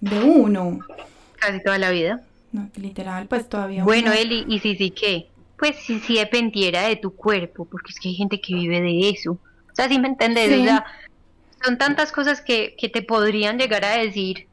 [0.00, 0.78] de uno.
[1.38, 2.22] Casi toda la vida.
[2.52, 3.84] No, literal, pues todavía.
[3.84, 5.28] Bueno, Eli, ¿y si sí qué?
[5.58, 9.10] Pues si sí dependiera de tu cuerpo, porque es que hay gente que vive de
[9.10, 9.32] eso.
[9.32, 10.86] O sea, si me entiendes, o sea,
[11.62, 14.48] son tantas cosas que, que te podrían llegar a decir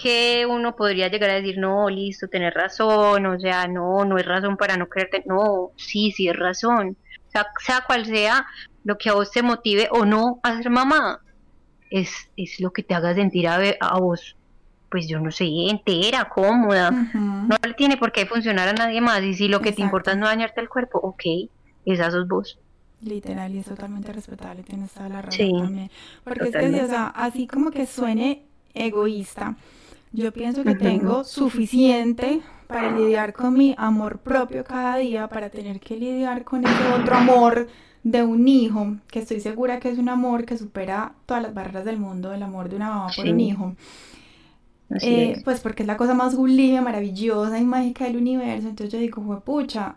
[0.00, 4.26] que uno podría llegar a decir, no, listo, tener razón, o sea, no, no es
[4.26, 6.96] razón para no creerte, no, sí, sí es razón.
[7.28, 8.46] O sea, sea cual sea
[8.84, 11.20] lo que a vos te motive o no a ser mamá,
[11.90, 14.36] es, es lo que te haga sentir a, a vos
[14.90, 16.90] pues yo no sé, entera, cómoda.
[16.90, 19.22] No le tiene por qué funcionar a nadie más.
[19.22, 21.22] Y si lo que te importa es no dañarte el cuerpo, ok,
[21.86, 22.58] esa sos vos.
[23.00, 25.90] Literal, y es totalmente respetable, tienes toda la razón también.
[26.22, 28.42] Porque es que, o sea, así como que suene
[28.74, 29.56] egoísta,
[30.12, 35.80] Yo pienso que tengo suficiente para lidiar con mi amor propio cada día, para tener
[35.80, 37.68] que lidiar con ese otro amor
[38.02, 41.84] de un hijo, que estoy segura que es un amor que supera todas las barreras
[41.84, 43.74] del mundo, el amor de una mamá por un hijo.
[45.00, 48.68] Eh, pues porque es la cosa más sublime, maravillosa y mágica del universo.
[48.68, 49.96] Entonces yo digo, pucha,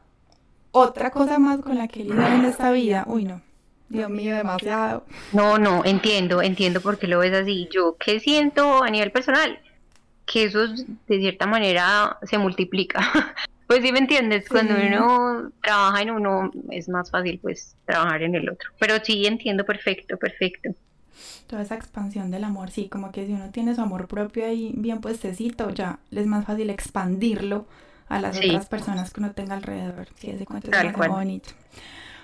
[0.71, 3.06] otra cosa más con la que lidiar en esta vida.
[3.08, 3.41] Uy, no.
[3.89, 5.06] Dios mío, demasiado.
[5.32, 7.67] No, no, entiendo, entiendo por qué lo ves así.
[7.71, 9.60] Yo, ¿qué siento a nivel personal?
[10.26, 13.00] Que eso de cierta manera se multiplica.
[13.68, 18.36] pues sí me entiendes, cuando uno trabaja en uno es más fácil pues trabajar en
[18.36, 18.70] el otro.
[18.80, 20.76] Pero sí entiendo perfecto, perfecto.
[21.48, 24.74] Toda esa expansión del amor, sí, como que si uno tiene su amor propio ahí
[24.76, 27.68] bien puestecito, ya es más fácil expandirlo
[28.08, 30.08] a las otras personas que uno tenga alrededor.
[30.16, 31.50] Sí, ese cuento es muy bonito.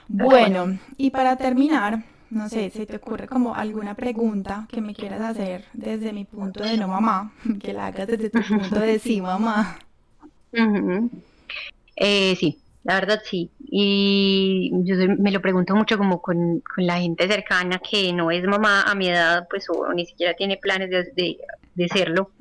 [0.07, 5.21] Bueno, y para terminar, no sé, si te ocurre como alguna pregunta que me quieras
[5.21, 9.21] hacer desde mi punto de no mamá, que la hagas desde tu punto de sí
[9.21, 9.79] mamá.
[11.95, 13.51] eh, sí, la verdad sí.
[13.59, 18.83] Y yo me lo pregunto mucho como con, la gente cercana que no es mamá
[18.83, 21.37] a mi edad, pues o, ni siquiera tiene planes de,
[21.75, 22.31] de, serlo.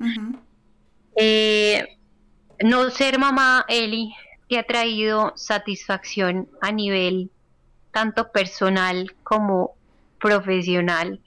[1.15, 1.97] eh,
[2.63, 4.13] no ser mamá, Eli,
[4.47, 7.29] te ha traído satisfacción a nivel
[7.91, 9.75] tanto personal como
[10.19, 11.21] profesional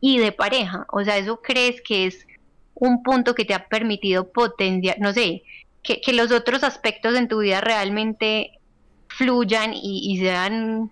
[0.00, 0.86] y de pareja.
[0.90, 2.26] O sea, ¿eso crees que es
[2.74, 5.42] un punto que te ha permitido potenciar, no sé,
[5.82, 8.58] que, los otros aspectos en tu vida realmente
[9.08, 10.90] fluyan y, sean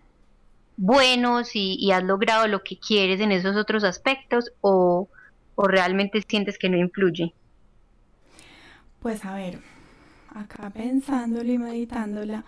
[0.77, 5.09] buenos y, has logrado lo que quieres en esos otros aspectos o,
[5.55, 7.35] o realmente sientes que no influye?
[9.01, 9.59] Pues a ver,
[10.35, 12.45] acá pensándolo y meditándola,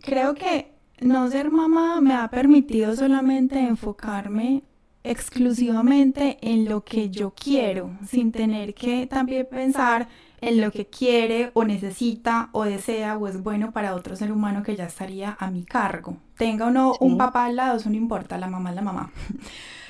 [0.00, 4.62] creo que no ser mamá me ha permitido solamente enfocarme
[5.02, 10.08] exclusivamente en lo que yo quiero, sin tener que también pensar
[10.40, 14.62] en lo que quiere o necesita o desea o es bueno para otro ser humano
[14.62, 16.16] que ya estaría a mi cargo.
[16.36, 19.10] Tenga o no un papá al lado, eso no importa, la mamá es la mamá.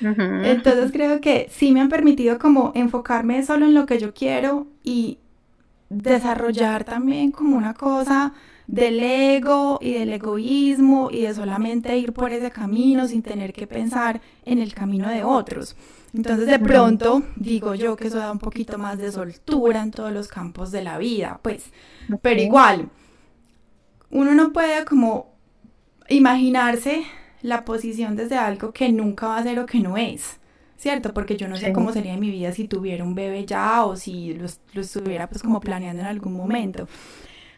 [0.01, 4.67] Entonces creo que sí me han permitido como enfocarme solo en lo que yo quiero
[4.83, 5.19] y
[5.89, 8.33] desarrollar también como una cosa
[8.67, 13.67] del ego y del egoísmo y de solamente ir por ese camino sin tener que
[13.67, 15.75] pensar en el camino de otros.
[16.13, 20.11] Entonces de pronto digo yo que eso da un poquito más de soltura en todos
[20.11, 21.71] los campos de la vida, pues,
[22.21, 22.89] pero igual,
[24.09, 25.35] uno no puede como
[26.07, 27.03] imaginarse
[27.41, 30.39] la posición desde algo que nunca va a ser o que no es.
[30.77, 31.13] ¿cierto?
[31.13, 34.33] Porque yo no sé cómo sería mi vida si tuviera un bebé ya o si
[34.33, 36.87] lo, lo, estuviera pues como planeando en algún momento.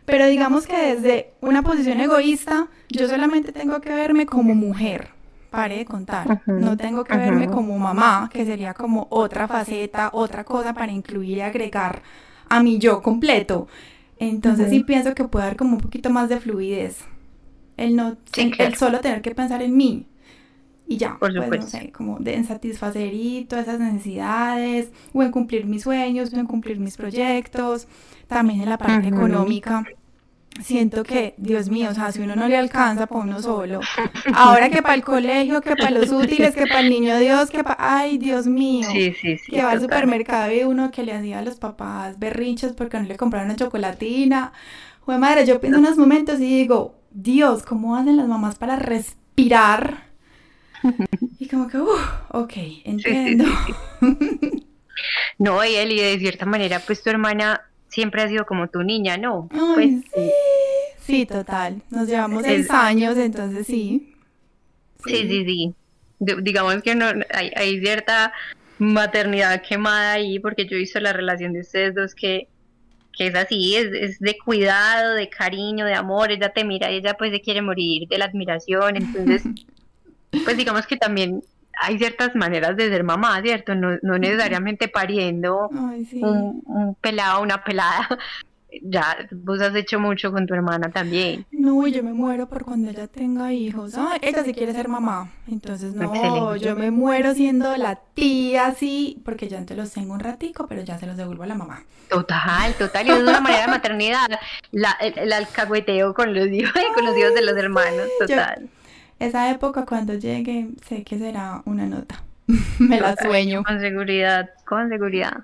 [0.08, 5.10] Pero digamos que desde una posición egoísta, yo solamente tengo que verme como mujer,
[5.50, 6.44] pare de contar.
[6.46, 11.40] No tengo que verme como mamá, que sería como otra faceta, otra cosa para incluir
[11.40, 12.04] y agregar
[12.48, 13.68] a mi yo completo.
[14.18, 17.04] Entonces sí pienso que puede haber como un poquito más de fluidez.
[17.76, 20.06] El no, el solo tener que pensar en mí,
[20.88, 25.32] y ya, pues no sé, como de, en satisfacer y todas esas necesidades, o en
[25.32, 27.88] cumplir mis sueños, o en cumplir mis proyectos,
[28.28, 29.84] también en la parte económica.
[30.62, 33.82] Siento que, Dios mío, o sea, si uno no le alcanza para uno solo,
[34.34, 37.64] ahora que para el colegio, que para los útiles, que para el niño Dios, que
[37.64, 41.58] para, ay, Dios mío, que va al supermercado y uno que le hacía a los
[41.58, 44.52] papás berrinches porque no le compraron una chocolatina.
[45.02, 48.78] Joder, madre, yo pienso en unos momentos y digo, Dios, ¿cómo hacen las mamás para
[48.78, 50.07] respirar?
[51.40, 53.46] Y como que, uff, ok, entiendo.
[55.38, 58.84] no, y él, y de cierta manera, pues tu hermana siempre ha sido como tu
[58.84, 59.48] niña, ¿no?
[59.52, 60.32] Ay, pues, sí.
[61.00, 61.82] sí, total.
[61.90, 64.14] Nos llevamos seis años, entonces sí.
[65.06, 65.74] Sí, sí, sí.
[66.42, 68.34] digamos que no, hay, hay cierta
[68.80, 72.48] maternidad quemada ahí, porque yo he visto la relación de ustedes dos que,
[73.16, 76.98] que es así, es, es, de cuidado, de cariño, de amor, ella te mira y
[76.98, 79.44] ella pues se quiere morir de la admiración, entonces
[80.32, 81.42] pues digamos que también
[81.80, 83.76] hay ciertas maneras de ser mamá, ¿cierto?
[83.76, 88.08] No, no necesariamente pariendo un, un, pelado, una pelada.
[88.84, 91.46] Ya, vos has hecho mucho con tu hermana también.
[91.52, 93.94] No, yo me muero por cuando ella tenga hijos.
[93.98, 95.32] Ah, ella sí quiere ser mamá.
[95.50, 100.20] Entonces, no, yo me muero siendo la tía, sí, porque ya antes los tengo un
[100.20, 101.86] ratico, pero ya se los devuelvo a la mamá.
[102.10, 103.08] Total, total.
[103.08, 104.28] Y es una manera de maternidad.
[104.72, 108.70] La, el, alcahueteo con los hijos, con los hijos de los hermanos, total
[109.20, 112.24] esa época cuando llegue sé que será una nota.
[112.80, 113.64] Me la sueño.
[113.64, 115.44] Con seguridad, con seguridad.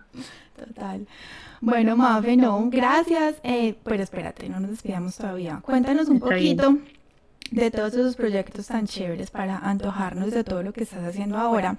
[0.55, 1.05] Total.
[1.61, 3.35] Bueno, Mafe, no, gracias.
[3.43, 5.59] Eh, pero espérate, no nos despidamos todavía.
[5.61, 6.77] Cuéntanos un poquito
[7.51, 11.77] de todos esos proyectos tan chéveres para antojarnos de todo lo que estás haciendo ahora.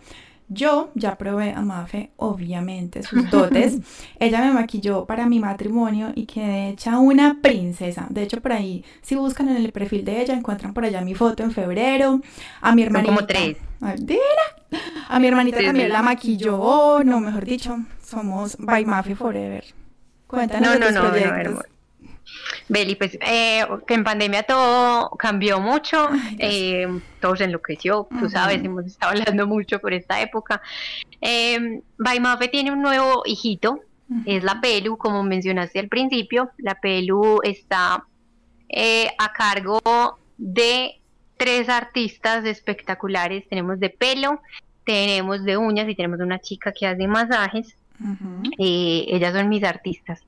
[0.48, 3.78] Yo ya probé a Mafe, obviamente, sus dotes.
[4.20, 8.06] Ella me maquilló para mi matrimonio y quedé hecha una princesa.
[8.10, 11.14] De hecho, por ahí, si buscan en el perfil de ella, encuentran por allá mi
[11.14, 12.20] foto en febrero.
[12.60, 13.14] A mi hermanita.
[13.14, 13.56] como tres.
[15.08, 17.02] A mi hermanita también la maquilló.
[17.04, 19.64] No, mejor dicho, somos by Mafe Forever.
[20.26, 21.62] Cuéntanos no, no, no,
[22.68, 26.08] Beli, pues eh, que en pandemia todo cambió mucho,
[26.38, 26.86] eh,
[27.20, 30.62] todo se enloqueció, tú sabes, hemos estado hablando mucho por esta época.
[31.20, 33.80] Eh, Baimafe tiene un nuevo hijito,
[34.26, 36.50] es la Pelu, como mencionaste al principio.
[36.58, 38.04] La Pelu está
[38.68, 39.80] eh, a cargo
[40.36, 41.00] de
[41.36, 43.48] tres artistas espectaculares.
[43.48, 44.40] Tenemos de pelo,
[44.84, 47.76] tenemos de uñas y tenemos una chica que hace masajes.
[48.58, 50.20] ellas son mis artistas.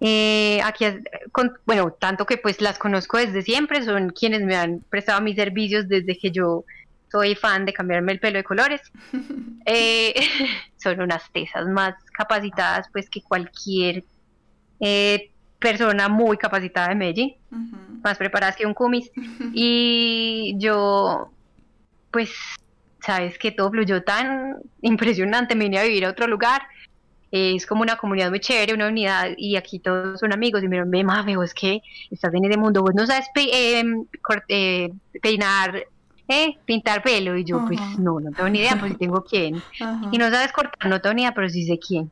[0.00, 0.84] Eh, aquí,
[1.66, 5.88] bueno, tanto que pues las conozco desde siempre, son quienes me han prestado mis servicios
[5.88, 6.64] desde que yo
[7.10, 8.80] soy fan de cambiarme el pelo de colores.
[9.64, 10.14] Eh,
[10.76, 14.02] son unas tesas más capacitadas pues que cualquier
[14.80, 15.30] eh,
[15.60, 17.36] persona muy capacitada de Medellín,
[18.02, 19.08] más preparadas que un cumis.
[19.54, 21.30] y yo,
[22.10, 22.30] pues,
[23.00, 26.62] sabes que todo fluyó tan impresionante, me vine a vivir a otro lugar
[27.32, 30.76] es como una comunidad muy chévere, una unidad, y aquí todos son amigos, y me
[30.76, 34.04] dijeron, ve, es que estás en ese mundo, vos no sabes em,
[34.48, 35.86] eh, peinar,
[36.28, 39.62] eh, pintar pelo, y yo, pues, no, no tengo ni idea, pues, tengo quién,
[40.12, 42.10] y no sabes cortar, no tengo ni idea, pero sí sé quién.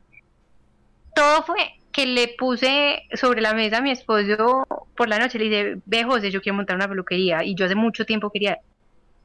[1.13, 4.65] Todo fue que le puse sobre la mesa a mi esposo
[4.97, 7.75] por la noche, le dije, ve, José, yo quiero montar una peluquería, y yo hace
[7.75, 8.57] mucho tiempo quería,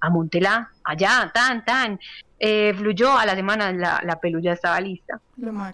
[0.00, 1.98] a Montela, allá, tan, tan,
[2.38, 5.20] eh, fluyó a la semana, la, la pelu ya estaba lista.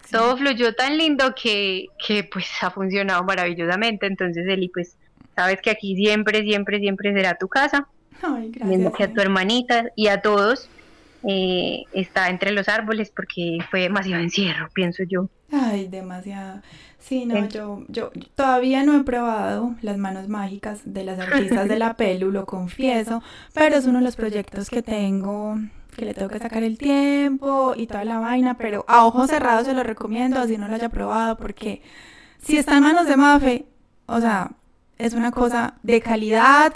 [0.09, 4.05] Todo fluyó tan lindo que, que pues ha funcionado maravillosamente.
[4.05, 4.95] Entonces, Eli, pues
[5.35, 7.87] sabes que aquí siempre, siempre, siempre será tu casa.
[8.21, 8.93] Ay, gracias.
[8.93, 10.69] que a tu hermanita y a todos
[11.23, 15.29] eh, está entre los árboles porque fue demasiado encierro, pienso yo.
[15.51, 16.61] Ay, demasiado.
[16.99, 21.77] Sí, no, yo, yo todavía no he probado las manos mágicas de las artistas de
[21.77, 23.21] la pelu, lo confieso,
[23.53, 25.57] pero es uno de los proyectos que tengo
[25.93, 29.65] que le tengo que sacar el tiempo y toda la vaina, pero a ojos cerrados
[29.65, 31.81] se lo recomiendo, así no lo haya probado, porque
[32.41, 33.65] si está en manos de Mafe,
[34.05, 34.51] o sea,
[34.97, 36.73] es una cosa de calidad,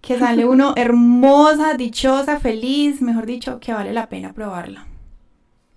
[0.00, 4.86] que sale uno hermosa, dichosa, feliz, mejor dicho, que vale la pena probarla.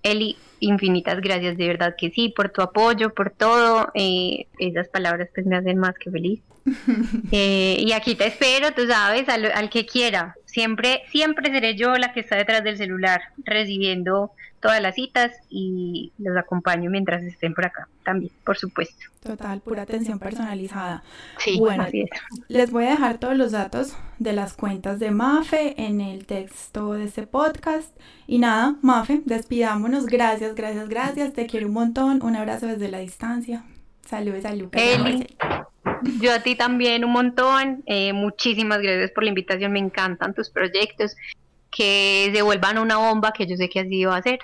[0.02, 3.88] Eli, infinitas gracias, de verdad que sí, por tu apoyo, por todo.
[3.94, 6.40] Eh, esas palabras pues me hacen más que feliz.
[7.32, 10.36] Eh, y aquí te espero, tú sabes, al, al, que quiera.
[10.54, 14.30] Siempre, siempre seré yo la que está detrás del celular, recibiendo
[14.60, 19.04] todas las citas y los acompaño mientras estén por acá también, por supuesto.
[19.20, 21.02] Total, pura atención personalizada.
[21.38, 21.84] Sí, bueno,
[22.46, 26.92] les voy a dejar todos los datos de las cuentas de Mafe en el texto
[26.92, 27.90] de este podcast.
[28.28, 30.06] Y nada, Mafe, despidámonos.
[30.06, 31.32] Gracias, gracias, gracias.
[31.32, 32.22] Te quiero un montón.
[32.22, 33.64] Un abrazo desde la distancia.
[34.06, 34.70] Saludos salud
[36.20, 37.82] yo a ti también un montón.
[37.86, 39.72] Eh, muchísimas gracias por la invitación.
[39.72, 41.16] Me encantan tus proyectos.
[41.70, 44.38] Que se vuelvan una bomba que yo sé que así va a ser.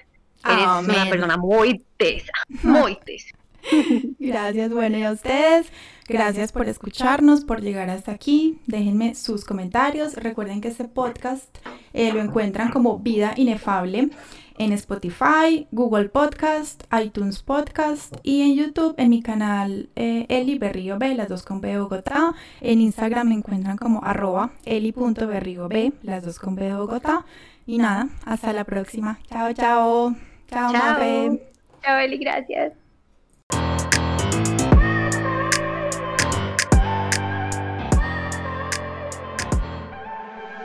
[0.44, 2.32] Eres una persona muy tesa,
[2.62, 3.36] muy tesa.
[4.18, 5.66] Gracias, bueno, y a ustedes,
[6.08, 8.58] gracias por escucharnos, por llegar hasta aquí.
[8.66, 10.14] Déjenme sus comentarios.
[10.14, 11.58] Recuerden que este podcast
[11.92, 14.08] eh, lo encuentran como Vida Inefable
[14.60, 20.98] en Spotify, Google Podcast, iTunes Podcast y en YouTube en mi canal eh, Eli Berrío
[20.98, 22.34] B, las dos con B de Bogotá.
[22.60, 27.24] En Instagram me encuentran como arroba eli.berrío B, las dos con B de Bogotá.
[27.66, 29.18] Y nada, hasta la próxima.
[29.30, 30.14] Chao, chao.
[30.46, 31.38] Chao, Chao,
[31.82, 32.79] Chao Eli, gracias.